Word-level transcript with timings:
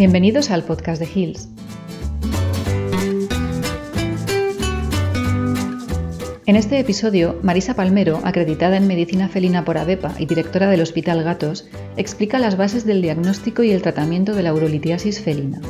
Bienvenidos 0.00 0.50
al 0.50 0.64
podcast 0.64 0.98
de 0.98 1.06
Hills. 1.14 1.50
En 6.46 6.56
este 6.56 6.78
episodio, 6.78 7.38
Marisa 7.42 7.74
Palmero, 7.74 8.22
acreditada 8.24 8.78
en 8.78 8.86
medicina 8.86 9.28
felina 9.28 9.62
por 9.66 9.76
ABEPA 9.76 10.14
y 10.18 10.24
directora 10.24 10.70
del 10.70 10.80
Hospital 10.80 11.22
Gatos, 11.22 11.68
explica 11.98 12.38
las 12.38 12.56
bases 12.56 12.86
del 12.86 13.02
diagnóstico 13.02 13.62
y 13.62 13.72
el 13.72 13.82
tratamiento 13.82 14.34
de 14.34 14.42
la 14.42 14.54
urolitiasis 14.54 15.20
felina. 15.20 15.60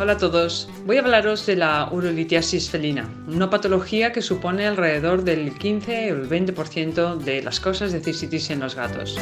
Hola 0.00 0.12
a 0.12 0.16
todos. 0.16 0.66
Voy 0.86 0.96
a 0.96 1.00
hablaros 1.00 1.44
de 1.44 1.56
la 1.56 1.86
urolitiasis 1.92 2.70
felina, 2.70 3.06
una 3.28 3.50
patología 3.50 4.12
que 4.12 4.22
supone 4.22 4.66
alrededor 4.66 5.24
del 5.24 5.52
15 5.58 6.12
o 6.14 6.16
el 6.16 6.26
20% 6.26 7.18
de 7.18 7.42
las 7.42 7.60
causas 7.60 7.92
de 7.92 8.00
cistitis 8.00 8.48
en 8.48 8.60
los 8.60 8.74
gatos. 8.74 9.18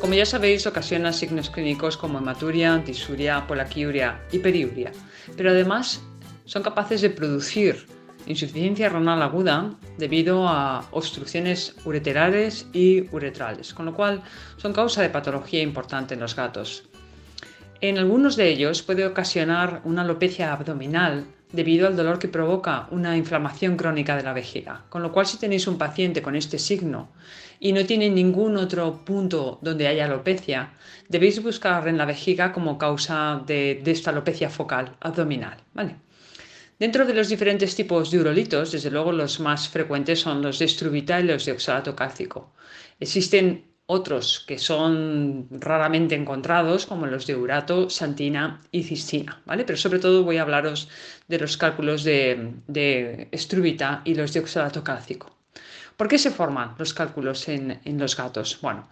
Como 0.00 0.14
ya 0.14 0.24
sabéis, 0.24 0.64
ocasiona 0.68 1.12
signos 1.12 1.50
clínicos 1.50 1.96
como 1.96 2.18
hematuria, 2.18 2.78
disuria, 2.78 3.44
polaquiuria 3.48 4.20
y 4.30 4.38
periuria, 4.38 4.92
pero 5.36 5.50
además 5.50 6.00
son 6.44 6.62
capaces 6.62 7.00
de 7.00 7.10
producir 7.10 7.84
insuficiencia 8.26 8.88
renal 8.88 9.22
aguda 9.22 9.74
debido 9.98 10.48
a 10.48 10.86
obstrucciones 10.90 11.74
ureterares 11.84 12.66
y 12.72 13.08
uretrales, 13.14 13.72
con 13.72 13.86
lo 13.86 13.94
cual 13.94 14.22
son 14.56 14.72
causa 14.72 15.02
de 15.02 15.10
patología 15.10 15.62
importante 15.62 16.14
en 16.14 16.20
los 16.20 16.36
gatos. 16.36 16.84
En 17.80 17.98
algunos 17.98 18.36
de 18.36 18.48
ellos 18.48 18.82
puede 18.82 19.06
ocasionar 19.06 19.82
una 19.84 20.02
alopecia 20.02 20.52
abdominal 20.52 21.26
debido 21.52 21.86
al 21.86 21.96
dolor 21.96 22.18
que 22.18 22.28
provoca 22.28 22.88
una 22.90 23.16
inflamación 23.16 23.76
crónica 23.76 24.16
de 24.16 24.22
la 24.22 24.32
vejiga, 24.32 24.84
con 24.88 25.02
lo 25.02 25.12
cual 25.12 25.26
si 25.26 25.38
tenéis 25.38 25.66
un 25.66 25.78
paciente 25.78 26.22
con 26.22 26.36
este 26.36 26.58
signo 26.58 27.10
y 27.60 27.72
no 27.72 27.84
tiene 27.86 28.10
ningún 28.10 28.56
otro 28.56 29.04
punto 29.04 29.58
donde 29.62 29.88
haya 29.88 30.06
alopecia, 30.06 30.70
debéis 31.08 31.42
buscar 31.42 31.86
en 31.88 31.98
la 31.98 32.04
vejiga 32.04 32.52
como 32.52 32.78
causa 32.78 33.42
de, 33.46 33.82
esta 33.86 34.10
alopecia 34.10 34.50
focal 34.50 34.96
abdominal. 35.00 35.56
¿vale? 35.72 35.96
Dentro 36.78 37.06
de 37.06 37.14
los 37.14 37.28
diferentes 37.28 37.74
tipos 37.74 38.10
de 38.10 38.20
urolitos, 38.20 38.72
desde 38.72 38.90
luego 38.90 39.12
los 39.12 39.40
más 39.40 39.68
frecuentes 39.68 40.20
son 40.20 40.42
los 40.42 40.58
de 40.58 40.66
estrubita 40.66 41.20
y 41.20 41.24
los 41.24 41.44
de 41.44 41.52
oxalato 41.52 41.96
cálcico. 41.96 42.52
Existen 43.00 43.64
otros 43.86 44.44
que 44.46 44.58
son 44.58 45.48
raramente 45.50 46.14
encontrados, 46.14 46.86
como 46.86 47.06
los 47.06 47.26
de 47.26 47.36
urato, 47.36 47.88
santina 47.88 48.60
y 48.72 48.82
cistina, 48.82 49.40
¿vale? 49.46 49.64
Pero 49.64 49.78
sobre 49.78 50.00
todo 50.00 50.24
voy 50.24 50.36
a 50.38 50.42
hablaros 50.42 50.88
de 51.28 51.38
los 51.38 51.56
cálculos 51.56 52.02
de, 52.02 52.52
de 52.66 53.28
estrubita 53.30 54.02
y 54.04 54.14
los 54.14 54.32
de 54.32 54.40
oxalato 54.40 54.82
cálcico. 54.82 55.36
¿Por 55.96 56.08
qué 56.08 56.18
se 56.18 56.30
forman 56.30 56.74
los 56.78 56.92
cálculos 56.92 57.48
en, 57.48 57.80
los 57.98 58.16
gatos? 58.16 58.58
Bueno, 58.60 58.88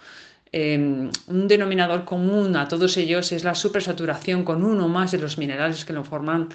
em, 0.52 1.10
un 1.26 1.48
denominador 1.48 2.04
común 2.04 2.56
a 2.56 2.66
todos 2.66 2.96
ellos 2.96 3.30
es 3.32 3.44
la 3.44 3.54
supersaturación 3.54 4.44
con 4.44 4.64
uno 4.64 4.86
o 4.86 4.88
más 4.88 5.10
de 5.10 5.18
los 5.18 5.36
minerales 5.36 5.84
que 5.84 5.92
lo 5.92 6.04
forman 6.04 6.48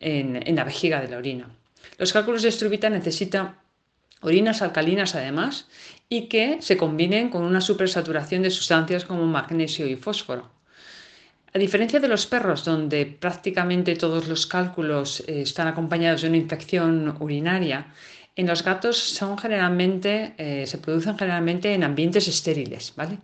en, 0.00 0.56
la 0.56 0.64
vejiga 0.64 1.00
de 1.00 1.08
la 1.08 1.18
orina. 1.18 1.48
Los 1.98 2.12
cálculos 2.12 2.42
de 2.42 2.48
estrubita 2.48 2.90
necesitan 2.90 3.56
orinas 4.20 4.62
alcalinas 4.62 5.14
además 5.14 5.68
y 6.08 6.28
que 6.28 6.58
se 6.60 6.76
combinen 6.76 7.30
con 7.30 7.42
una 7.42 7.60
supersaturación 7.60 8.42
de 8.42 8.50
sustancias 8.50 9.04
como 9.04 9.26
magnesio 9.26 9.86
y 9.86 9.96
fósforo. 9.96 10.50
A 11.52 11.58
diferencia 11.58 12.00
de 12.00 12.08
los 12.08 12.26
perros, 12.26 12.64
donde 12.64 13.06
prácticamente 13.06 13.96
todos 13.96 14.28
los 14.28 14.46
cálculos 14.46 15.20
eh, 15.20 15.42
están 15.42 15.68
acompañados 15.68 16.22
de 16.22 16.28
una 16.28 16.36
infección 16.36 17.16
urinaria, 17.18 17.86
en 18.36 18.46
los 18.46 18.62
gatos 18.62 18.98
son 18.98 19.38
generalmente, 19.38 20.34
eh, 20.36 20.66
se 20.66 20.76
producen 20.76 21.16
generalmente 21.16 21.72
en 21.72 21.82
ambientes 21.82 22.28
estériles, 22.28 22.92
¿vale? 22.94 23.18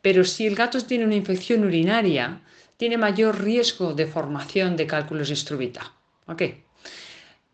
Pero 0.00 0.24
si 0.24 0.46
el 0.46 0.54
gato 0.54 0.80
tiene 0.80 1.04
una 1.04 1.16
infección 1.16 1.64
urinaria, 1.64 2.40
tiene 2.78 2.96
mayor 2.96 3.42
riesgo 3.42 3.92
de 3.92 4.06
formación 4.06 4.76
de 4.76 4.86
cálculos 4.86 5.28
de 5.28 5.34
estrubita. 5.34 5.92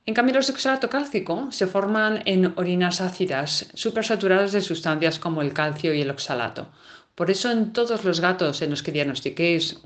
En 0.04 0.14
cambio, 0.14 0.34
los 0.34 0.50
oxalato 0.50 0.88
cálcico 0.88 1.52
se 1.52 1.66
forman 1.66 2.22
en 2.26 2.52
orinas 2.56 3.00
ácidas 3.00 3.70
supersaturadas 3.74 4.52
de 4.52 4.60
sustancias 4.60 5.18
como 5.18 5.42
el 5.42 5.52
calcio 5.52 5.94
y 5.94 6.00
el 6.00 6.10
oxalato. 6.10 6.68
Por 7.14 7.30
eso 7.30 7.50
en 7.50 7.72
todos 7.72 8.04
los 8.04 8.20
gatos 8.20 8.62
en 8.62 8.70
los 8.70 8.82
que 8.82 8.92
diagnostiquéis 8.92 9.78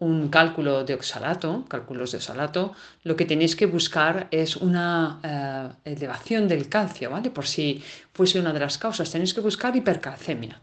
un 0.00 0.28
cálculo 0.28 0.84
de 0.84 0.94
oxalato, 0.94 1.64
cálculos 1.68 2.10
de 2.10 2.18
oxalato, 2.18 2.74
lo 3.04 3.16
que 3.16 3.26
tenéis 3.26 3.54
que 3.54 3.66
buscar 3.66 4.28
es 4.30 4.56
una 4.56 5.20
eh, 5.22 5.92
elevación 5.92 6.48
del 6.48 6.68
calcio, 6.68 7.10
¿vale? 7.10 7.30
Por 7.30 7.46
si 7.46 7.82
fuese 8.12 8.40
una 8.40 8.52
de 8.52 8.60
las 8.60 8.78
causas, 8.78 9.10
tenéis 9.10 9.34
que 9.34 9.40
buscar 9.40 9.76
hipercalcemia. 9.76 10.60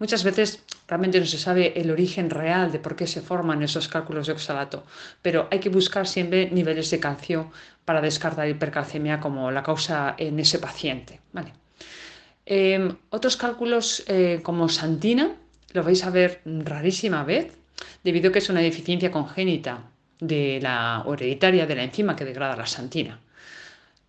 Muchas 0.00 0.24
veces 0.24 0.64
realmente 0.88 1.20
no 1.20 1.26
se 1.26 1.38
sabe 1.38 1.78
el 1.78 1.90
origen 1.90 2.30
real 2.30 2.72
de 2.72 2.78
por 2.80 2.96
qué 2.96 3.06
se 3.06 3.20
forman 3.20 3.62
esos 3.62 3.86
cálculos 3.86 4.26
de 4.26 4.32
oxalato, 4.32 4.84
pero 5.22 5.46
hay 5.50 5.60
que 5.60 5.68
buscar 5.68 6.08
siempre 6.08 6.50
niveles 6.50 6.90
de 6.90 6.98
calcio 6.98 7.52
para 7.84 8.00
descartar 8.00 8.48
hipercalcemia 8.48 9.20
como 9.20 9.50
la 9.50 9.62
causa 9.62 10.14
en 10.18 10.40
ese 10.40 10.58
paciente. 10.58 11.20
Em, 12.46 12.96
otros 13.10 13.36
cálculos 13.36 14.02
eh, 14.08 14.40
como 14.42 14.68
santina 14.68 15.36
lo 15.72 15.84
vais 15.84 16.02
a 16.02 16.10
ver 16.10 16.40
rarísima 16.44 17.22
vez, 17.22 17.59
debido 18.04 18.30
a 18.30 18.32
que 18.32 18.38
es 18.38 18.50
una 18.50 18.60
deficiencia 18.60 19.10
congénita 19.10 19.90
de 20.20 20.60
la 20.62 21.04
hereditaria 21.06 21.66
de 21.66 21.74
la 21.74 21.84
enzima 21.84 22.16
que 22.16 22.24
degrada 22.24 22.56
la 22.56 22.66
santina. 22.66 23.20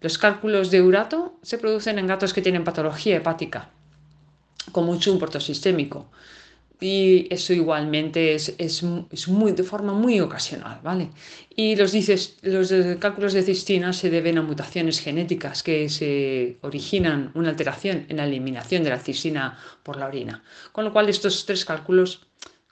Los 0.02 0.18
cálculos 0.18 0.72
de 0.72 0.82
urato 0.82 1.38
se 1.44 1.58
producen 1.58 2.00
en 2.00 2.08
gatos 2.08 2.34
que 2.34 2.42
tienen 2.42 2.64
patología 2.64 3.18
hepática, 3.18 3.70
con 4.72 4.86
mucho 4.86 5.12
importo 5.12 5.40
sistémico. 5.40 6.10
Y 6.80 7.28
eso 7.32 7.54
igualmente 7.54 8.34
es, 8.34 8.56
es, 8.58 8.82
muy, 9.28 9.52
de 9.52 9.62
forma 9.62 9.94
muy 9.94 10.20
ocasional, 10.20 10.80
¿vale? 10.82 11.12
Y 11.56 11.76
los, 11.76 11.92
dices, 11.92 12.40
los 12.42 12.74
cálculos 12.98 13.34
de 13.34 13.44
cistina 13.44 13.94
se 13.94 14.10
deben 14.10 14.40
a 14.40 14.42
mutaciones 14.42 15.00
genéticas 15.00 15.62
que 15.62 15.88
se 15.90 16.58
originan 16.62 17.32
una 17.36 17.50
alteración 17.50 18.08
en 18.10 18.18
la 18.18 18.26
eliminación 18.26 18.84
de 18.84 18.90
la 18.90 18.98
cistina 18.98 19.60
por 19.84 19.98
la 19.98 20.08
orina. 20.08 20.44
Con 20.72 20.84
lo 20.84 20.92
cual 20.92 21.10
estos 21.10 21.46
tres 21.46 21.64
cálculos, 21.66 22.26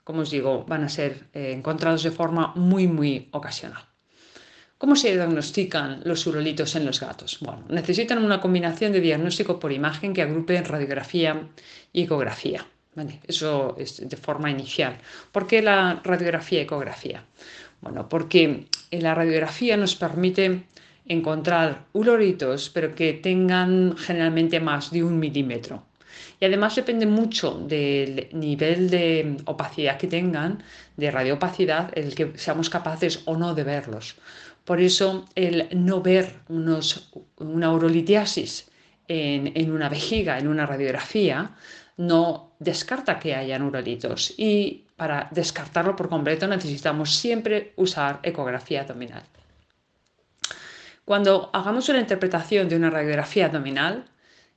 como 0.04 0.22
os 0.22 0.30
digo, 0.30 0.64
van 0.66 0.84
a 0.84 0.88
ser 0.88 1.28
eh, 1.32 1.52
encontrados 1.52 2.02
de 2.02 2.10
forma 2.10 2.52
muy, 2.56 2.86
muy 2.86 3.28
ocasional. 3.32 3.84
¿Cómo 4.78 4.96
se 4.96 5.12
diagnostican 5.14 6.00
los 6.04 6.26
urolitos 6.26 6.74
en 6.74 6.86
los 6.86 7.00
gatos? 7.00 7.38
Bueno, 7.40 7.64
necesitan 7.68 8.24
una 8.24 8.40
combinación 8.40 8.92
de 8.92 9.00
diagnóstico 9.00 9.60
por 9.60 9.72
imagen 9.72 10.14
que 10.14 10.22
agrupe 10.22 10.62
radiografía 10.62 11.48
y 11.92 12.04
ecografía. 12.04 12.66
Eso 13.26 13.76
es 13.78 14.08
de 14.08 14.16
forma 14.16 14.50
inicial. 14.50 14.96
¿Por 15.32 15.46
qué 15.46 15.62
la 15.62 16.00
radiografía 16.02 16.60
y 16.60 16.62
ecografía? 16.62 17.24
Bueno, 17.80 18.08
porque 18.08 18.66
la 18.90 19.14
radiografía 19.14 19.76
nos 19.76 19.94
permite 19.94 20.64
encontrar 21.06 21.86
urolitos, 21.92 22.70
pero 22.70 22.94
que 22.94 23.14
tengan 23.14 23.96
generalmente 23.96 24.60
más 24.60 24.90
de 24.90 25.04
un 25.04 25.18
milímetro. 25.18 25.89
Y 26.38 26.44
además 26.44 26.76
depende 26.76 27.06
mucho 27.06 27.52
del 27.52 28.28
nivel 28.32 28.90
de 28.90 29.36
opacidad 29.44 29.98
que 29.98 30.06
tengan, 30.06 30.62
de 30.96 31.10
radioopacidad, 31.10 31.90
el 31.96 32.14
que 32.14 32.32
seamos 32.36 32.70
capaces 32.70 33.22
o 33.26 33.36
no 33.36 33.54
de 33.54 33.64
verlos. 33.64 34.16
Por 34.64 34.80
eso 34.80 35.26
el 35.34 35.68
no 35.72 36.00
ver 36.00 36.34
una 36.48 37.72
urolitiasis 37.72 38.70
en, 39.08 39.72
una 39.72 39.88
vejiga, 39.88 40.38
en 40.38 40.46
una 40.46 40.66
radiografía, 40.66 41.56
no 41.96 42.52
descarta 42.58 43.18
que 43.18 43.34
haya 43.34 43.62
urolitos. 43.62 44.32
Y 44.36 44.86
para 44.96 45.28
descartarlo 45.32 45.96
por 45.96 46.08
completo 46.08 46.46
necesitamos 46.46 47.16
siempre 47.16 47.72
usar 47.76 48.20
ecografía 48.22 48.82
abdominal. 48.82 49.24
Cuando 51.04 51.50
hagamos 51.52 51.88
una 51.88 51.98
interpretación 51.98 52.68
de 52.68 52.76
una 52.76 52.90
radiografía 52.90 53.46
abdominal, 53.46 54.04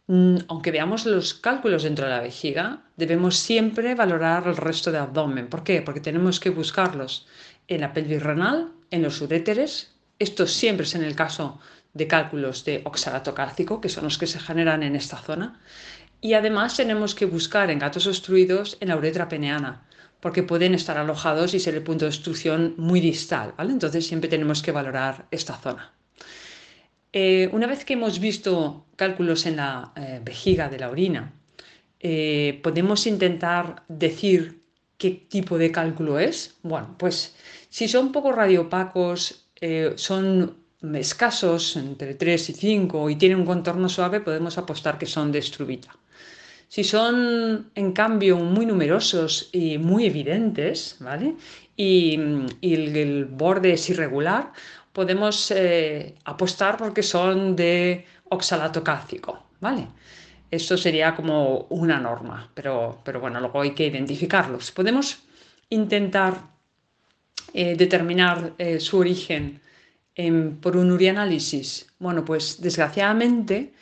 aunque 0.08 0.72
veamos 0.72 1.06
los 1.06 1.34
cálculos 1.34 1.84
dentro 1.84 2.06
de 2.06 2.12
la 2.12 2.22
vejiga, 2.22 2.84
debemos 2.98 3.38
siempre 3.38 3.96
valorar 3.96 4.48
el 4.48 4.58
resto 4.58 4.92
del 4.92 5.02
abdomen. 5.02 5.48
¿Por 5.48 5.64
qué? 5.64 5.82
Porque 5.82 6.02
tenemos 6.02 6.40
que 6.40 6.50
buscarlos 6.50 7.28
en 7.68 7.82
la 7.82 7.94
pelvis 7.94 8.22
renal, 8.22 8.72
en 8.92 9.02
los 9.02 9.22
uréteres, 9.22 9.94
esto 10.20 10.46
siempre 10.48 10.86
es 10.86 10.96
en 10.96 11.04
el 11.04 11.16
caso 11.16 11.60
de 11.94 12.08
cálculos 12.08 12.66
de 12.66 12.82
oxalato 12.86 13.34
cálcico, 13.34 13.82
que 13.82 13.90
son 13.90 14.04
los 14.06 14.18
que 14.18 14.28
se 14.28 14.40
generan 14.40 14.84
en 14.84 14.96
esta 14.96 15.18
zona. 15.18 15.60
Y 16.22 16.34
además 16.34 16.78
tenemos 16.78 17.16
que 17.16 17.26
buscar 17.26 17.70
en 17.70 17.80
gatos 17.80 18.08
obstruidos 18.08 18.78
en 18.80 18.90
la 18.90 18.98
uretra 18.98 19.28
peneana, 19.28 19.86
porque 20.20 20.44
pueden 20.44 20.74
estar 20.74 20.98
alojados 20.98 21.54
y 21.54 21.60
ser 21.60 21.76
el 21.76 21.84
punto 21.84 22.06
de 22.06 22.10
obstrucción 22.10 22.76
muy 22.78 23.00
distal. 23.02 23.54
Entonces 23.58 24.08
siempre 24.08 24.30
tenemos 24.30 24.62
que 24.62 24.72
valorar 24.72 25.28
esta 25.32 25.58
zona. 25.58 25.94
Eh, 27.13 27.48
una 27.54 27.68
vez 27.68 27.86
que 27.86 27.94
hemos 27.94 28.19
visto 28.19 28.88
cálculos 28.95 29.45
en 29.45 29.57
la 29.57 29.94
eh, 29.95 30.19
vejiga 30.24 30.68
de 30.68 30.80
la 30.80 30.89
orina, 30.89 31.31
eh, 32.00 32.60
podemos 32.63 33.06
intentar 33.06 33.83
decir 33.88 34.63
qué 34.98 35.12
tipo 35.12 35.57
de 35.60 35.71
cálculo 35.71 36.19
es. 36.19 36.57
Bueno, 36.63 36.95
pues 36.98 37.36
si 37.69 37.88
son 37.88 38.12
poco 38.12 38.31
radiopacos 38.31 39.39
son 39.95 40.57
escasos, 40.95 41.77
entre 41.77 42.15
3 42.15 42.50
y 42.50 42.54
5, 42.54 43.10
y 43.10 43.16
tienen 43.16 43.39
un 43.39 43.45
contorno 43.45 43.88
suave, 43.88 44.19
podemos 44.19 44.57
apostar 44.57 44.98
que 44.98 45.06
son 45.06 45.31
de 45.31 45.39
estrubita. 45.39 45.95
Si 46.68 46.83
son, 46.83 47.69
en 47.75 47.92
cambio, 47.94 48.39
muy 48.39 48.66
numerosos 48.66 49.50
y 49.54 49.77
muy 49.77 50.07
evidentes, 50.07 50.98
¿vale? 51.00 51.36
Y, 51.77 52.19
el, 52.62 53.25
borde 53.25 53.74
es 53.74 53.89
irregular, 53.92 54.51
podemos 54.94 55.51
eh, 55.51 56.16
apostar 56.24 56.78
porque 56.78 57.04
son 57.04 57.56
de 57.56 58.06
oxalato 58.30 58.84
cálcico, 58.84 59.48
¿vale? 59.60 59.88
Esto 60.50 60.78
sería 60.78 61.16
como 61.16 61.66
una 61.69 62.00
norma, 62.00 62.50
pero, 62.54 63.01
pero 63.04 63.19
bueno, 63.19 63.40
luego 63.40 63.62
hay 63.62 63.72
que 63.72 63.88
identificarlos. 63.88 64.72
Podemos 64.72 65.24
intentar 65.69 66.40
eh, 67.54 67.75
determinar 67.75 68.54
eh, 68.57 68.80
su 68.80 69.00
origen 69.00 69.60
por 70.62 70.78
un 70.78 70.92
urianálisis. 70.92 71.88
Bueno, 71.98 72.24
pues 72.24 72.62
desgraciadamente 72.62 73.74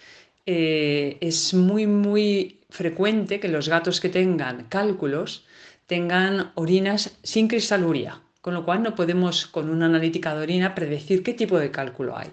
es 0.46 1.54
muy, 1.54 1.86
muy 1.88 2.62
frecuente 2.70 3.42
que 3.42 3.50
los 3.50 3.68
gatos 3.68 4.00
que 4.00 4.08
tengan 4.08 4.64
cálculos 4.70 5.46
tengan 5.88 6.54
orinas 6.56 7.18
sin 7.22 7.50
cristaluria, 7.50 8.22
con 8.42 8.54
lo 8.54 8.66
cual 8.66 8.84
no 8.84 8.96
podemos 8.96 9.46
con 9.48 9.70
una 9.70 9.86
analítica 9.86 10.36
de 10.36 10.42
orina 10.42 10.76
predecir 10.76 11.24
qué 11.24 11.34
tipo 11.34 11.60
de 11.60 11.72
cálculo 11.72 12.18
hay. 12.18 12.30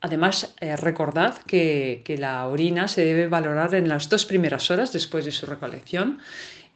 Además, 0.00 0.54
eh, 0.60 0.76
recordad 0.76 1.38
que, 1.46 2.02
la 2.18 2.46
orina 2.48 2.88
se 2.88 3.04
debe 3.04 3.28
valorar 3.28 3.74
en 3.74 3.88
las 3.88 4.08
dos 4.08 4.24
primeras 4.24 4.70
horas 4.70 4.92
después 4.92 5.24
de 5.26 5.32
su 5.32 5.46
recolección 5.46 6.18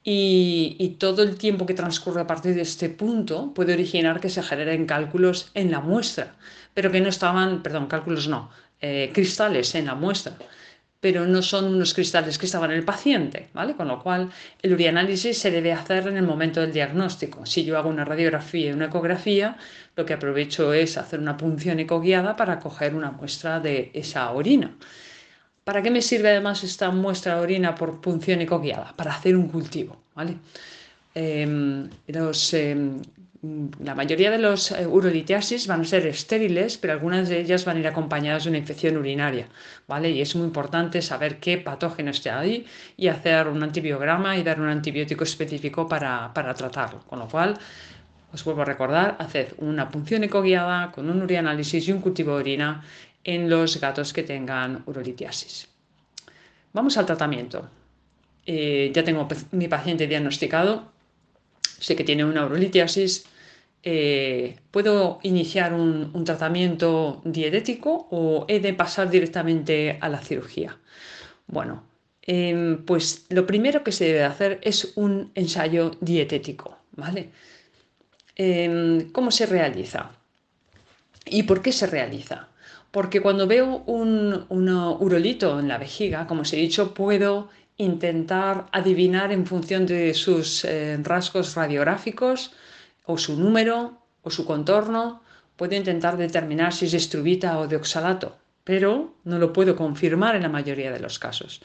y, 0.03 0.97
todo 0.99 1.23
el 1.23 1.37
tiempo 1.37 1.67
que 1.67 1.75
transcurre 1.75 2.21
a 2.21 2.27
partir 2.27 2.55
de 2.55 2.63
este 2.63 2.91
punto 2.91 3.53
puede 3.55 3.73
originar 3.73 4.21
que 4.21 4.29
se 4.29 4.43
generen 4.43 4.87
cálculos 4.87 5.51
en 5.55 5.71
la 5.71 5.81
muestra, 5.81 6.37
pero 6.75 6.91
que 6.93 7.01
no 7.01 7.09
estaban, 7.09 7.63
perdón, 7.63 7.87
cálculos 7.87 8.29
no, 8.29 8.51
eh, 8.81 9.11
cristales 9.15 9.75
en 9.75 9.87
la 9.87 9.95
muestra 9.95 10.37
pero 11.05 11.27
no 11.27 11.43
son 11.43 11.67
unos 11.67 11.93
cristales 11.93 12.39
que 12.39 12.47
estaban 12.47 12.71
en 12.71 12.79
el 12.79 12.83
paciente, 12.83 13.51
¿vale? 13.53 13.75
Con 13.75 13.89
lo 13.89 14.03
cual, 14.03 14.31
el 14.63 14.73
urianálisis 14.73 15.37
se 15.37 15.51
debe 15.51 15.71
hacer 15.71 16.09
en 16.09 16.17
el 16.17 16.23
momento 16.23 16.63
del 16.63 16.73
diagnóstico. 16.73 17.45
Si 17.45 17.63
yo 17.63 17.77
hago 17.77 17.91
una 17.91 18.07
radiografía 18.07 18.71
y 18.71 18.73
una 18.73 18.87
ecografía, 18.87 19.59
lo 19.97 20.07
que 20.07 20.15
aprovecho 20.15 20.73
es 20.73 20.97
hacer 20.97 21.21
una 21.21 21.37
punción 21.37 21.79
ecoguiada 21.79 22.37
para 22.37 22.59
coger 22.59 22.95
una 22.95 23.11
muestra 23.11 23.61
de 23.61 23.91
esa 23.93 24.31
orina. 24.31 24.75
¿Para 25.63 25.83
qué 25.83 25.91
me 25.91 26.01
sirve 26.01 26.31
además 26.31 26.65
esta 26.65 26.91
muestra 26.91 27.35
de 27.35 27.43
orina 27.43 27.75
por 27.75 28.01
punción 28.01 28.41
ecoguiada? 28.41 28.95
Para 28.97 29.15
hacer 29.15 29.37
un 29.37 29.49
cultivo, 29.49 30.05
¿vale? 30.15 30.39
Em, 31.15 31.91
los 32.07 32.55
em, 32.55 33.03
la 33.81 33.95
mayoría 33.95 34.31
de 34.31 34.39
los 34.39 34.71
eh, 34.71 34.87
urolitiasis 34.87 35.67
van 35.67 35.83
a 35.83 35.85
ser 35.85 36.07
estériles, 36.07 36.79
pero 36.79 36.95
algunas 36.95 37.29
de 37.29 37.41
ellas 37.41 37.65
van 37.65 37.77
a 37.77 37.81
ir 37.81 37.87
acompañadas 37.87 38.45
de 38.45 38.51
una 38.51 38.59
infección 38.59 38.97
urinaria, 38.97 39.49
¿vale? 39.87 40.11
Y 40.11 40.21
es 40.21 40.35
muy 40.35 40.47
importante 40.47 41.03
saber 41.03 41.41
qué 41.41 41.59
patógeno 41.59 42.11
está 42.11 42.41
ahí 42.41 42.65
y 42.97 43.09
hacer 43.09 43.49
un 43.49 43.63
antibiograma 43.63 44.39
y 44.39 44.43
dar 44.43 44.61
un 44.61 44.69
antibiótico 44.69 45.25
específico 45.25 45.87
para, 45.87 46.33
tratarlo. 46.33 47.01
Con 47.01 47.19
lo 47.19 47.29
cual, 47.29 47.59
os 48.33 48.45
vuelvo 48.45 48.63
a 48.63 48.65
recordar, 48.65 49.17
haced 49.19 49.53
una 49.59 49.91
punción 49.91 50.25
ecoguiada 50.25 50.91
con 50.91 51.11
un 51.11 51.23
urianálisis 51.23 51.87
y 51.89 51.93
un 51.93 52.01
cultivo 52.01 52.35
de 52.35 52.41
orina 52.41 52.83
en 53.25 53.51
los 53.51 53.79
gatos 53.79 54.13
que 54.13 54.23
tengan 54.23 54.83
urolitiasis. 54.87 55.69
Vamos 56.73 56.97
al 56.97 57.07
tratamiento. 57.07 57.69
Eh, 58.47 58.91
ya 58.95 59.05
tengo 59.05 59.29
mi 59.53 59.69
paciente 59.69 60.07
diagnosticado, 60.07 60.93
sé 61.79 61.95
que 61.95 62.05
tiene 62.05 62.25
una 62.25 62.45
urolitiasis, 62.45 63.27
eh, 63.87 64.57
¿puedo 64.71 65.19
iniciar 65.23 65.75
un, 65.75 66.25
tratamiento 66.25 67.21
dietético 67.25 68.09
o 68.11 68.47
he 68.49 68.59
de 68.59 68.73
pasar 68.73 69.11
directamente 69.11 69.99
a 70.01 70.09
la 70.09 70.21
cirugía? 70.21 70.79
Bueno, 71.47 71.85
em, 72.23 72.83
pues 72.87 73.27
lo 73.29 73.47
primero 73.47 73.85
que 73.85 73.93
se 73.93 74.07
debe 74.07 74.25
hacer 74.25 74.59
es 74.63 74.93
un 74.97 75.31
ensayo 75.35 75.91
dietético, 76.01 76.79
¿vale? 76.93 77.31
Em, 78.37 79.11
¿Cómo 79.13 79.31
se 79.31 79.45
realiza? 79.47 80.11
¿Y 81.27 81.43
por 81.43 81.61
qué 81.61 81.71
se 81.73 81.87
realiza? 81.87 82.49
Porque 82.91 83.21
cuando 83.21 83.47
veo 83.47 83.83
un, 83.87 84.47
urolito 84.49 85.61
en 85.61 85.69
la 85.69 85.79
vejiga, 85.79 86.27
como 86.27 86.43
os 86.43 86.53
he 86.55 86.57
dicho, 86.57 86.95
puedo 86.95 87.51
intentar 87.77 88.67
adivinar 88.73 89.31
en 89.33 89.47
función 89.47 89.85
de 89.85 90.15
sus 90.15 90.65
eh, 90.65 90.97
rasgos 91.03 91.55
radiográficos 91.55 92.53
o 93.05 93.19
su 93.19 93.37
número 93.37 93.99
o 94.23 94.31
su 94.31 94.45
contorno, 94.45 95.23
puedo 95.57 95.75
intentar 95.75 96.17
determinar 96.17 96.73
si 96.73 96.87
es 96.87 96.95
estrubita 96.95 97.59
o 97.59 97.69
de 97.69 97.77
oxalato, 97.77 98.37
pero 98.65 99.15
no 99.25 99.39
lo 99.39 99.53
puedo 99.53 99.77
confirmar 99.77 100.37
en 100.37 100.43
la 100.43 100.49
mayoría 100.49 100.91
de 100.91 101.01
los 101.01 101.19
casos. 101.19 101.61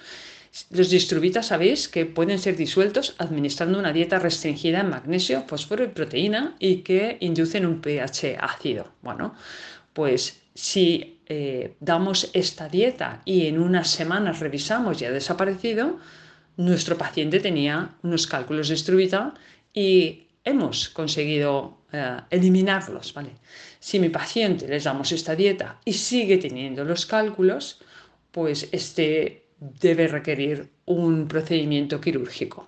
Los 0.71 0.89
distrubitas 0.89 1.47
sabéis 1.47 1.87
que 1.87 2.05
pueden 2.05 2.39
ser 2.39 2.55
disueltos 2.55 3.15
administrando 3.19 3.77
una 3.77 3.93
dieta 3.93 4.17
restringida 4.17 4.81
en 4.81 4.89
magnesio, 4.89 5.43
fósforo 5.47 5.83
y 5.83 5.87
proteína 5.87 6.55
y 6.59 6.77
que 6.77 7.17
inducen 7.19 7.65
un 7.65 7.81
pH 7.81 8.37
ácido. 8.39 8.91
Bueno, 9.01 9.35
pues 9.93 10.41
si 10.55 11.21
eh, 11.27 11.75
damos 11.79 12.31
esta 12.33 12.67
dieta 12.67 13.21
y 13.25 13.45
en 13.45 13.59
unas 13.59 13.89
semanas 13.89 14.39
revisamos 14.39 14.99
y 15.01 15.05
ha 15.05 15.11
desaparecido, 15.11 15.99
nuestro 16.57 16.97
paciente 16.97 17.39
tenía 17.39 17.95
unos 18.01 18.25
cálculos 18.25 18.69
de 18.69 18.73
estrubita 18.73 19.35
y 19.71 20.28
hemos 20.49 20.89
conseguido 20.89 21.79
eh, 21.91 22.17
eliminarlos. 22.29 23.13
¿vale? 23.13 23.31
Si 23.79 23.99
mi 23.99 24.09
paciente 24.09 24.67
les 24.67 24.83
damos 24.83 25.11
esta 25.11 25.35
dieta 25.35 25.79
y 25.85 25.93
sigue 25.93 26.37
teniendo 26.37 26.83
los 26.83 27.05
cálculos, 27.05 27.81
pues 28.31 28.67
este 28.71 29.45
debe 29.59 30.07
requerir 30.07 30.69
un 30.85 31.27
procedimiento 31.27 31.99
quirúrgico. 31.99 32.67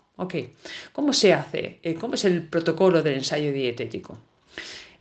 ¿Cómo 0.91 1.13
se 1.13 1.33
hace? 1.33 1.79
Eh, 1.81 1.95
¿Cómo 1.95 2.13
es 2.13 2.25
el 2.25 2.43
protocolo 2.43 3.01
del 3.01 3.15
ensayo 3.15 3.51
dietético? 3.51 4.19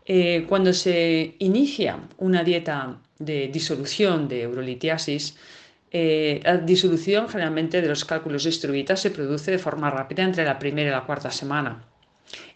Eh, 0.06 0.46
cuando 0.48 0.72
se 0.72 1.34
inicia 1.40 1.98
una 2.16 2.42
dieta 2.42 2.98
de 3.18 3.48
disolución 3.48 4.28
de 4.28 4.42
eurolitiasis, 4.42 5.36
la 5.92 6.56
disolución 6.56 7.28
generalmente 7.28 7.82
de 7.82 7.88
los 7.88 8.04
cálculos 8.04 8.44
de 8.44 8.96
se 8.96 9.10
produce 9.10 9.50
de 9.50 9.58
forma 9.58 9.90
rápida 9.90 10.22
entre 10.22 10.44
la 10.44 10.58
primera 10.58 10.88
y 10.88 10.92
la 10.92 11.04
cuarta 11.04 11.30
semana. 11.30 11.89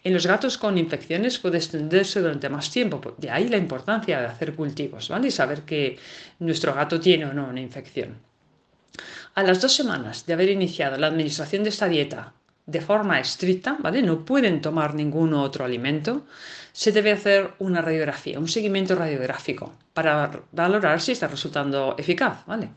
En 0.03 0.13
los 0.13 0.27
gatos 0.27 0.57
con 0.57 0.77
infecciones 0.77 1.39
puede 1.39 1.57
extenderse 1.57 2.21
durante 2.21 2.49
más 2.49 2.69
tiempo, 2.71 3.15
de 3.17 3.29
ahí 3.29 3.47
la 3.47 3.57
importancia 3.57 4.19
de 4.19 4.27
hacer 4.27 4.55
cultivos, 4.55 5.09
¿vale? 5.09 5.27
Y 5.27 5.31
saber 5.31 5.61
que 5.63 5.97
nuestro 6.39 6.73
gato 6.73 6.99
tiene 6.99 7.25
o 7.25 7.33
no 7.33 7.47
una 7.47 7.61
infección. 7.61 8.19
A 9.33 9.43
las 9.43 9.61
dos 9.61 9.73
semanas 9.73 10.25
de 10.25 10.33
haber 10.33 10.49
iniciado 10.49 10.97
la 10.97 11.07
administración 11.07 11.63
de 11.63 11.69
esta 11.69 11.89
dieta 11.89 12.33
de 12.65 12.81
forma 12.81 13.19
estricta, 13.19 13.77
¿vale? 13.79 14.01
No 14.01 14.25
pueden 14.25 14.61
tomar 14.61 14.95
ningún 14.95 15.33
otro 15.33 15.65
alimento, 15.65 16.25
se 16.71 16.91
debe 16.91 17.11
hacer 17.11 17.51
una 17.59 17.81
radiografía, 17.81 18.39
un 18.39 18.47
seguimiento 18.47 18.95
radiográfico 18.95 19.73
para 19.93 20.31
valorar 20.51 20.99
si 20.99 21.11
está 21.11 21.27
resultando 21.27 21.95
eficaz, 21.97 22.45
¿vale? 22.45 22.69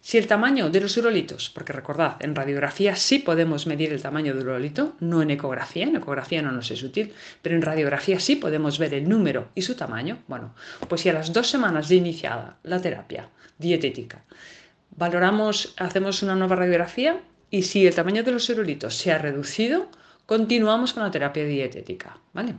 Si 0.00 0.18
el 0.18 0.26
tamaño 0.26 0.68
de 0.68 0.82
los 0.82 0.96
urolitos, 0.98 1.48
porque 1.48 1.72
recordad, 1.72 2.16
en 2.20 2.34
radiografía 2.34 2.94
sí 2.94 3.20
podemos 3.20 3.66
medir 3.66 3.90
el 3.90 4.02
tamaño 4.02 4.34
del 4.34 4.46
urolito, 4.46 4.96
no 5.00 5.22
en 5.22 5.30
ecografía, 5.30 5.84
en 5.84 5.96
ecografía 5.96 6.42
no 6.42 6.52
nos 6.52 6.70
es 6.70 6.82
útil, 6.82 7.14
pero 7.40 7.56
en 7.56 7.62
radiografía 7.62 8.20
sí 8.20 8.36
podemos 8.36 8.78
ver 8.78 8.92
el 8.92 9.08
número 9.08 9.48
y 9.54 9.62
su 9.62 9.74
tamaño. 9.74 10.18
Bueno, 10.28 10.54
pues 10.88 11.00
si 11.00 11.08
a 11.08 11.14
las 11.14 11.32
dos 11.32 11.48
semanas 11.48 11.88
de 11.88 11.96
iniciada 11.96 12.58
la 12.64 12.82
terapia 12.82 13.30
dietética 13.56 14.22
valoramos, 14.96 15.74
hacemos 15.78 16.22
una 16.22 16.34
nueva 16.34 16.56
radiografía 16.56 17.20
y 17.54 17.62
si 17.62 17.86
el 17.86 17.94
tamaño 17.94 18.24
de 18.24 18.32
los 18.32 18.48
urolitos 18.48 18.96
se 18.96 19.12
ha 19.12 19.18
reducido, 19.18 19.88
continuamos 20.26 20.92
con 20.92 21.04
la 21.04 21.10
terapia 21.12 21.44
dietética. 21.44 22.18
¿vale? 22.32 22.56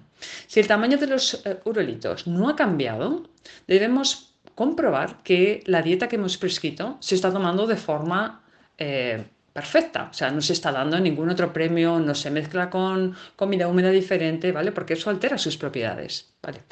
Si 0.48 0.62
el 0.62 0.68
tamaño 0.68 0.98
de 0.98 1.08
los 1.08 1.46
eh, 1.46 1.60
urolitos 1.66 2.28
no 2.28 2.48
ha 2.48 2.56
cambiado, 2.56 3.28
debemos 3.68 4.38
comprobar 4.56 5.22
que 5.22 5.62
la 5.66 5.82
dieta 5.82 6.08
que 6.08 6.16
hemos 6.16 6.38
prescrito 6.38 6.96
se 7.02 7.16
está 7.16 7.30
tomando 7.30 7.68
de 7.68 7.76
forma 7.76 8.42
eh, 8.78 9.26
perfecta, 9.56 10.10
o 10.12 10.14
sea, 10.14 10.32
no 10.32 10.42
se 10.42 10.52
está 10.52 10.70
dando 10.70 11.00
ningún 11.00 11.30
otro 11.30 11.54
premio, 11.54 11.98
no 11.98 12.14
se 12.14 12.30
mezcla 12.30 12.70
con 12.70 13.16
comida 13.38 13.70
húmeda 13.70 13.90
diferente, 13.90 14.52
¿vale? 14.52 14.74
Porque 14.74 14.96
eso 14.96 15.10
altera 15.10 15.38
sus 15.38 15.56
propiedades, 15.56 16.34
¿vale? 16.44 16.64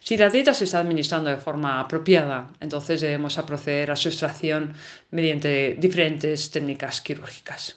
Si 0.00 0.16
la 0.16 0.30
dieta 0.30 0.54
se 0.54 0.64
está 0.64 0.78
administrando 0.78 1.28
de 1.28 1.36
forma 1.36 1.78
apropiada, 1.78 2.50
entonces 2.58 3.02
debemos 3.02 3.36
proceder 3.46 3.90
a 3.90 3.96
su 3.96 4.08
extracción 4.08 4.72
mediante 5.10 5.76
diferentes 5.78 6.50
técnicas 6.50 7.02
quirúrgicas. 7.02 7.76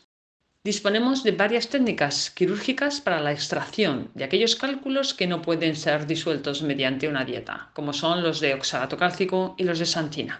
Disponemos 0.64 1.26
de 1.26 1.34
varias 1.34 1.68
técnicas 1.68 2.32
quirúrgicas 2.32 3.02
para 3.02 3.20
la 3.20 3.34
extracción 3.34 4.12
de 4.14 4.24
aquellos 4.24 4.56
cálculos 4.56 5.14
que 5.14 5.28
no 5.28 5.42
pueden 5.42 5.76
ser 5.76 6.08
disueltos 6.08 6.62
mediante 6.62 7.10
una 7.10 7.26
dieta, 7.26 7.70
como 7.74 7.92
son 7.92 8.24
los 8.24 8.40
de 8.40 8.54
oxalato 8.54 8.96
cálcico 8.96 9.56
y 9.58 9.66
los 9.66 9.80
de 9.80 9.86
santina. 9.86 10.40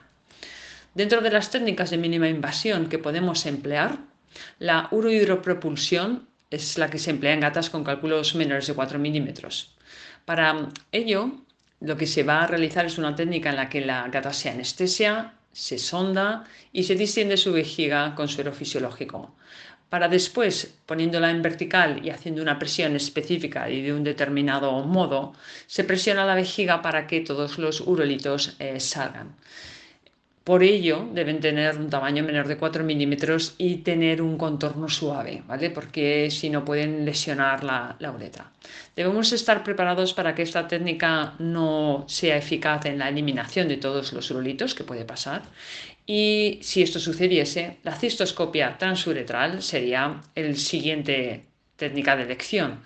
Dentro 0.96 1.20
de 1.20 1.32
las 1.32 1.50
técnicas 1.52 1.90
de 1.90 1.98
mínima 1.98 2.30
invasión 2.30 2.88
que 2.88 3.00
podemos 3.00 3.46
emplear, 3.46 4.13
la 4.60 4.88
urohidropropulsión 4.92 6.28
es 6.50 6.78
la 6.78 6.90
que 6.90 7.00
se 7.00 7.12
emplea 7.12 7.34
en 7.34 7.42
gatas 7.42 7.70
con 7.70 7.84
cálculos 7.84 8.36
menores 8.36 8.68
de 8.68 8.74
4 8.74 9.00
milímetros. 9.00 9.76
Para 10.26 10.70
ello, 10.92 11.32
Lo 11.80 11.98
que 11.98 12.08
se 12.08 12.24
va 12.24 12.44
a 12.44 12.48
realizar 12.48 12.86
es 12.86 12.98
una 12.98 13.14
técnica 13.14 13.50
en 13.50 13.58
la 13.58 13.68
que 13.68 13.82
la 13.82 14.08
gata 14.08 14.32
se 14.32 14.50
anestesia, 14.50 15.34
se 15.52 15.78
sonda 15.78 16.46
y 16.72 16.84
se 16.84 16.96
distiende 16.96 17.36
su 17.36 17.52
vejiga 17.52 18.16
con 18.16 18.30
suero 18.30 18.54
fisiológico 18.54 19.36
para 19.94 20.08
después, 20.08 20.74
poniéndola 20.88 21.30
en 21.30 21.44
vertical 21.44 22.04
y 22.04 22.10
haciendo 22.10 22.42
una 22.42 22.58
presión 22.58 22.96
específica 22.96 23.70
y 23.70 23.84
de 23.84 23.94
un 23.94 24.04
determinado 24.04 24.84
modo, 24.86 25.34
se 25.68 25.84
presiona 25.84 26.26
la 26.26 26.34
vejiga 26.34 26.82
para 26.82 27.06
que 27.06 27.22
todos 27.22 27.60
los 27.60 27.80
urolitos 27.80 28.56
eh, 28.58 28.80
salgan. 28.80 29.36
Por 30.44 30.62
ello, 30.62 31.08
deben 31.14 31.40
tener 31.40 31.78
un 31.78 31.90
tamaño 31.90 32.22
menor 32.22 32.50
de 32.50 32.58
4 32.58 32.84
milímetros 32.84 33.56
y 33.58 33.78
tener 33.78 34.22
un 34.22 34.38
contorno 34.38 34.90
suave, 34.90 35.42
¿vale? 35.48 35.70
Porque 35.70 36.30
si 36.32 36.50
no 36.50 36.66
pueden 36.66 37.06
lesionar 37.06 37.64
la, 37.64 37.96
uretra. 38.14 38.52
Debemos 38.94 39.32
estar 39.32 39.64
preparados 39.64 40.14
para 40.14 40.36
que 40.36 40.42
esta 40.42 40.68
técnica 40.68 41.36
no 41.40 42.04
sea 42.10 42.36
eficaz 42.36 42.86
en 42.88 43.00
la 43.00 43.08
eliminación 43.08 43.70
de 43.70 43.78
todos 43.78 44.12
los 44.12 44.30
urolitos, 44.32 44.76
que 44.76 44.84
puede 44.84 45.06
pasar. 45.06 45.44
Y 46.06 46.60
si 46.62 46.82
esto 46.82 47.00
sucediese, 47.00 47.78
la 47.84 47.96
cistoscopia 47.96 48.78
transuretral 48.78 49.62
sería 49.62 50.22
el 50.36 50.58
siguiente 50.58 51.46
técnica 51.78 52.18
de 52.18 52.24
elección. 52.24 52.82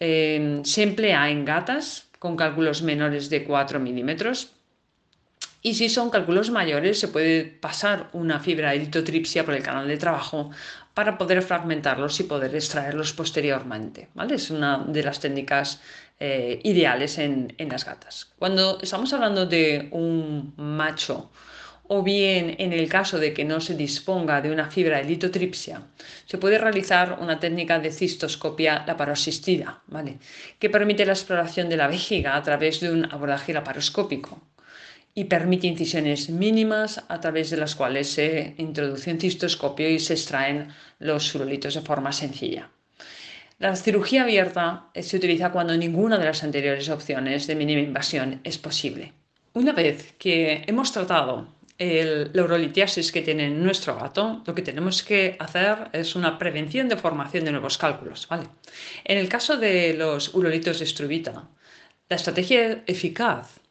Eh, 0.00 0.62
se 0.64 0.82
emplea 0.84 1.28
en 1.28 1.44
gatas 1.44 2.08
con 2.18 2.34
cálculos 2.34 2.80
menores 2.80 3.28
de 3.28 3.44
4 3.44 3.78
milímetros 3.78 4.54
y 5.62 5.74
si 5.74 5.88
son 5.88 6.10
cálculos 6.10 6.50
mayores, 6.50 6.98
se 6.98 7.08
puede 7.08 7.44
pasar 7.44 8.10
una 8.12 8.40
fibra 8.40 8.74
eritotripsia 8.74 9.44
por 9.44 9.54
el 9.54 9.62
canal 9.62 9.86
de 9.86 9.96
trabajo 9.96 10.50
para 10.92 11.16
poder 11.16 11.40
fragmentarlos 11.40 12.18
y 12.18 12.24
poder 12.24 12.54
extraerlos 12.54 13.12
posteriormente. 13.12 14.08
¿vale? 14.14 14.34
Es 14.34 14.50
una 14.50 14.78
de 14.78 15.02
las 15.04 15.20
técnicas 15.20 15.80
eh, 16.18 16.60
ideales 16.64 17.16
en, 17.18 17.54
las 17.58 17.84
gatas. 17.84 18.32
Cuando 18.38 18.80
estamos 18.82 19.12
hablando 19.12 19.46
de 19.46 19.88
un 19.92 20.52
macho, 20.56 21.30
o 21.86 22.02
bien 22.02 22.56
en 22.58 22.72
el 22.72 22.88
caso 22.88 23.18
de 23.18 23.32
que 23.32 23.44
no 23.44 23.60
se 23.60 23.76
disponga 23.76 24.40
de 24.40 24.50
una 24.50 24.68
fibra 24.68 24.98
eritotripsia, 24.98 25.82
se 26.26 26.38
puede 26.38 26.58
realizar 26.58 27.18
una 27.20 27.38
técnica 27.38 27.78
de 27.78 27.92
cistoscopia 27.92 28.84
laparosistida, 28.86 29.82
¿vale? 29.86 30.18
que 30.58 30.70
permite 30.70 31.06
la 31.06 31.12
exploración 31.12 31.68
de 31.68 31.76
la 31.76 31.86
vejiga 31.86 32.34
a 32.34 32.42
través 32.42 32.80
de 32.80 32.90
un 32.90 33.04
abordaje 33.12 33.52
laparoscópico 33.52 34.42
y 35.14 35.24
permite 35.24 35.66
incisiones 35.66 36.30
mínimas 36.30 37.04
a 37.08 37.20
través 37.20 37.50
de 37.50 37.58
las 37.58 37.74
cuales 37.74 38.08
se 38.08 38.54
introduce 38.58 39.12
un 39.12 39.20
cistoscopio 39.20 39.88
y 39.88 39.98
se 39.98 40.14
extraen 40.14 40.68
los 40.98 41.34
urolitos 41.34 41.74
de 41.74 41.82
forma 41.82 42.12
sencilla. 42.12 42.70
La 43.58 43.76
cirugía 43.76 44.22
abierta 44.22 44.88
se 44.94 45.16
utiliza 45.16 45.52
cuando 45.52 45.76
ninguna 45.76 46.18
de 46.18 46.24
las 46.24 46.42
anteriores 46.42 46.88
opciones 46.88 47.46
de 47.46 47.54
mínima 47.54 47.80
invasión 47.80 48.40
es 48.42 48.58
posible. 48.58 49.12
Una 49.52 49.72
vez 49.72 50.14
que 50.18 50.64
hemos 50.66 50.92
tratado 50.92 51.46
el, 51.78 52.30
la 52.32 52.42
urolitiasis 52.42 53.12
que 53.12 53.22
tiene 53.22 53.50
nuestro 53.50 53.96
gato, 53.96 54.42
lo 54.46 54.54
que 54.54 54.62
tenemos 54.62 55.02
que 55.02 55.36
hacer 55.38 55.90
es 55.92 56.16
una 56.16 56.38
prevención 56.38 56.88
de 56.88 56.96
formación 56.96 57.44
de 57.44 57.52
nuevos 57.52 57.76
cálculos. 57.76 58.26
¿vale? 58.28 58.48
En 59.04 59.18
el 59.18 59.28
caso 59.28 59.56
de 59.56 59.94
los 59.94 60.34
urolitos 60.34 60.78
de 60.78 60.86
estrubita, 60.86 61.48
la 62.08 62.16
estrategia 62.16 62.82
eficaz 62.86 63.61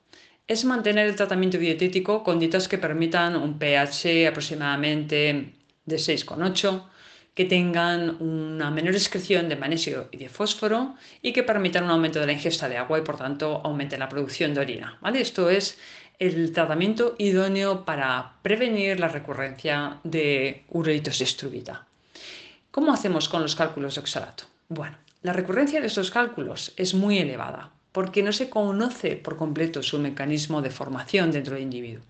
es 0.51 0.65
mantener 0.65 1.08
el 1.08 1.15
tratamiento 1.15 1.58
dietético 1.58 2.24
con 2.24 2.38
dietas 2.38 2.67
que 2.67 2.77
permitan 2.77 3.38
un 3.38 3.58
pH 3.58 4.27
aproximadamente 4.27 5.53
de 5.86 5.96
6,8, 5.96 6.89
que 7.34 7.46
tengan 7.46 8.22
una 8.22 8.70
menor 8.70 8.93
excreción 8.93 9.48
de 9.48 9.55
magnesio 9.55 10.10
y 10.12 10.17
de 10.17 10.27
fósforo 10.27 10.96
y 11.22 11.31
que 11.31 11.43
permitan 11.43 11.86
un 11.86 11.91
aumento 11.91 12.20
de 12.20 12.25
la 12.25 12.34
ingesta 12.34 12.67
de 12.67 12.75
agua 12.75 13.00
y 13.00 13.01
por 13.01 13.15
tanto 13.15 13.62
aumente 13.63 13.98
la 13.98 14.10
producción 14.10 14.53
de 14.53 14.60
orina. 14.60 14.98
¿vale? 15.00 15.22
Esto 15.22 15.50
es 15.50 15.77
el 16.20 16.51
tratamiento 16.51 17.15
idóneo 17.17 17.86
para 17.86 18.34
prevenir 18.41 19.00
la 19.00 19.08
recurrencia 19.08 20.01
de 20.03 20.65
urolitos 20.67 21.20
de 21.20 21.24
estrubita. 21.24 21.88
¿Cómo 22.72 22.91
hacemos 22.91 23.29
con 23.29 23.41
los 23.41 23.55
cálculos 23.55 23.96
de 23.96 24.01
oxalato? 24.01 24.43
Bueno, 24.67 24.98
la 25.22 25.31
recurrencia 25.31 25.79
de 25.79 25.88
estos 25.88 26.12
cálculos 26.12 26.74
es 26.75 26.93
muy 26.93 27.20
elevada 27.20 27.72
porque 27.91 28.24
no 28.24 28.31
se 28.31 28.50
conoce 28.50 29.15
por 29.15 29.38
completo 29.38 29.83
su 29.83 30.00
mecanismo 30.00 30.62
de 30.62 30.69
formación 30.69 31.31
dentro 31.31 31.55
del 31.55 31.63
individuo. 31.63 32.03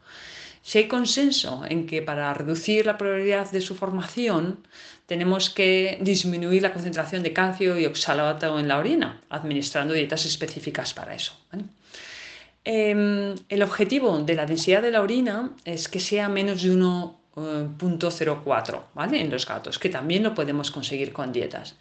Si 0.64 0.78
hay 0.78 0.88
consenso 0.88 1.64
en 1.68 1.88
que 1.88 2.04
para 2.04 2.34
reducir 2.34 2.86
la 2.86 2.98
probabilidad 2.98 3.52
de 3.52 3.62
su 3.62 3.76
formación 3.76 4.60
tenemos 5.08 5.50
que 5.50 5.98
disminuir 6.02 6.62
la 6.62 6.72
concentración 6.72 7.24
de 7.24 7.34
calcio 7.34 7.80
y 7.80 7.86
oxalato 7.86 8.60
en 8.60 8.68
la 8.68 8.78
orina, 8.78 9.22
administrando 9.30 9.96
dietas 9.96 10.26
específicas 10.26 10.94
para 10.94 11.16
eso. 11.16 11.34
Em, 12.64 13.34
el 13.50 13.64
objetivo 13.64 14.20
de 14.20 14.36
la 14.36 14.46
densidad 14.46 14.84
de 14.84 14.92
la 14.92 15.02
orina 15.02 15.50
es 15.66 15.88
que 15.88 16.00
sea 16.00 16.30
menos 16.30 16.62
de 16.62 16.72
1.04 16.72 18.84
¿vale? 18.94 19.20
en 19.20 19.32
los 19.32 19.48
gatos, 19.48 19.80
que 19.80 19.90
también 19.90 20.22
lo 20.22 20.36
podemos 20.36 20.70
conseguir 20.70 21.12
con 21.12 21.34
dietas 21.34 21.76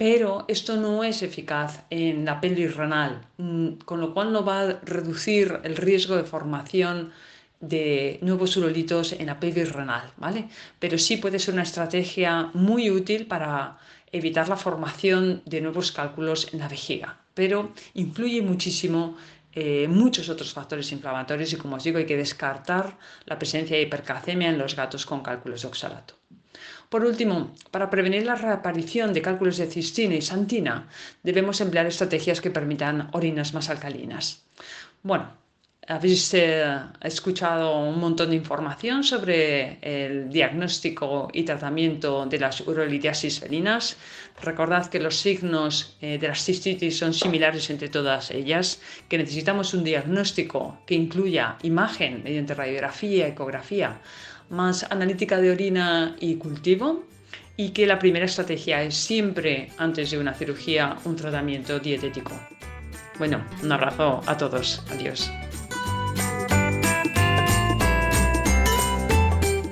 pero 0.00 0.46
esto 0.48 0.78
no 0.78 1.04
es 1.04 1.22
eficaz 1.22 1.84
en 1.90 2.24
la 2.24 2.40
pelvis 2.40 2.74
renal, 2.74 3.20
mm, 3.36 3.84
con 3.84 4.00
lo 4.00 4.14
cual 4.14 4.32
no 4.32 4.42
va 4.42 4.62
a 4.62 4.80
reducir 4.82 5.60
el 5.62 5.76
riesgo 5.76 6.16
de 6.16 6.24
formación 6.24 7.12
de 7.60 8.18
nuevos 8.22 8.56
urolitos 8.56 9.12
en 9.12 9.26
la 9.26 9.38
pelvis 9.38 9.70
renal, 9.72 10.10
¿vale? 10.16 10.48
Pero 10.78 10.96
sí 10.96 11.18
puede 11.18 11.38
ser 11.38 11.52
una 11.52 11.64
estrategia 11.64 12.50
muy 12.54 12.90
útil 12.90 13.26
para 13.26 13.78
evitar 14.10 14.48
la 14.48 14.56
formación 14.56 15.42
de 15.44 15.60
nuevos 15.60 15.92
cálculos 15.92 16.48
en 16.54 16.60
la 16.60 16.68
vejiga, 16.68 17.18
pero 17.34 17.74
influye 17.92 18.40
muchísimo 18.40 19.18
eh, 19.52 19.86
muchos 19.86 20.30
otros 20.30 20.54
factores 20.54 20.90
inflamatorios 20.92 21.52
y 21.52 21.56
como 21.56 21.76
os 21.76 21.84
digo 21.84 21.98
hay 21.98 22.06
que 22.06 22.16
descartar 22.16 22.96
la 23.26 23.38
presencia 23.38 23.76
de 23.76 23.82
hipercalcemia 23.82 24.48
en 24.48 24.56
los 24.56 24.74
gatos 24.74 25.04
con 25.04 25.22
cálculos 25.22 25.60
de 25.60 25.68
oxalato. 25.68 26.19
Por 26.90 27.04
último, 27.04 27.54
para 27.70 27.88
prevenir 27.88 28.26
la 28.26 28.34
reaparición 28.34 29.14
de 29.14 29.22
cálculos 29.22 29.56
de 29.58 29.70
cistina 29.70 30.16
y 30.16 30.22
santina, 30.22 30.88
debemos 31.22 31.60
emplear 31.60 31.86
estrategias 31.86 32.40
que 32.40 32.50
permitan 32.50 33.08
orinas 33.12 33.54
más 33.54 33.70
alcalinas. 33.70 34.42
Bueno, 35.04 35.30
habéis 35.86 36.34
eh, 36.34 36.64
escuchado 37.00 37.78
un 37.78 37.98
montón 37.98 38.30
de 38.30 38.36
información 38.36 39.04
sobre 39.04 39.78
el 39.82 40.30
diagnóstico 40.30 41.28
y 41.32 41.44
tratamiento 41.44 42.26
de 42.26 42.38
las 42.40 42.60
urolitiasis 42.60 43.38
felinas. 43.38 43.96
Recordad 44.42 44.86
que 44.86 44.98
los 44.98 45.16
signos 45.16 45.96
eh, 46.00 46.18
de 46.18 46.28
las 46.28 46.44
cistitis 46.44 46.98
son 46.98 47.14
similares 47.14 47.70
entre 47.70 47.88
todas 47.88 48.32
ellas, 48.32 48.80
que 49.08 49.18
necesitamos 49.18 49.74
un 49.74 49.84
diagnóstico 49.84 50.78
que 50.86 50.96
incluya 50.96 51.56
imagen 51.62 52.22
mediante 52.24 52.54
radiografía, 52.54 53.28
ecografía, 53.28 54.00
más 54.50 54.84
analítica 54.90 55.38
de 55.40 55.50
orina 55.50 56.16
y 56.20 56.36
cultivo 56.36 57.04
y 57.56 57.70
que 57.70 57.86
la 57.86 57.98
primera 57.98 58.26
estrategia 58.26 58.82
es 58.82 58.96
siempre 58.96 59.70
antes 59.78 60.10
de 60.10 60.18
una 60.18 60.34
cirugía 60.34 60.96
un 61.04 61.16
tratamiento 61.16 61.78
dietético. 61.78 62.32
Bueno, 63.18 63.44
un 63.62 63.70
abrazo 63.70 64.22
a 64.26 64.36
todos. 64.36 64.82
Adiós. 64.90 65.30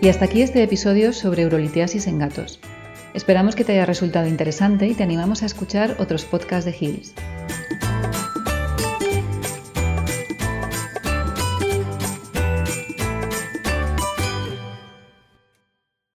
Y 0.00 0.08
hasta 0.08 0.26
aquí 0.26 0.42
este 0.42 0.62
episodio 0.62 1.12
sobre 1.12 1.47
urolitiasis 1.47 2.06
en 2.06 2.18
gatos. 2.18 2.61
Esperamos 3.14 3.56
que 3.56 3.64
te 3.64 3.73
haya 3.73 3.87
resultado 3.87 4.28
interesante 4.28 4.87
y 4.87 4.94
te 4.94 5.02
animamos 5.02 5.42
a 5.42 5.47
escuchar 5.47 5.97
otros 5.99 6.25
podcasts 6.25 6.66
de 6.66 6.76
Hills. 6.78 7.14